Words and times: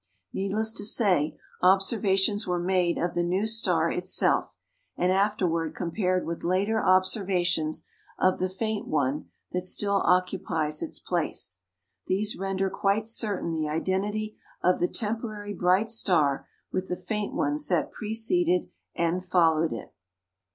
Needless 0.33 0.71
to 0.73 0.83
say, 0.83 1.37
observations 1.61 2.47
were 2.47 2.57
made 2.59 2.97
of 2.97 3.13
the 3.13 3.21
new 3.21 3.45
star 3.45 3.91
itself, 3.91 4.51
and 4.97 5.11
afterward 5.11 5.75
compared 5.75 6.25
with 6.25 6.43
later 6.43 6.83
observations 6.83 7.85
of 8.17 8.39
the 8.39 8.49
faint 8.49 8.87
one 8.87 9.29
that 9.51 9.63
still 9.63 10.01
occupies 10.03 10.81
its 10.81 10.97
place. 10.97 11.59
These 12.07 12.35
render 12.35 12.67
quite 12.71 13.05
certain 13.05 13.53
the 13.53 13.69
identity 13.69 14.37
of 14.63 14.79
the 14.79 14.87
temporary 14.87 15.53
bright 15.53 15.91
star 15.91 16.47
with 16.71 16.87
the 16.87 16.95
faint 16.95 17.35
ones 17.35 17.67
that 17.67 17.91
preceded 17.91 18.71
and 18.95 19.23
followed 19.23 19.71
it. 19.71 19.93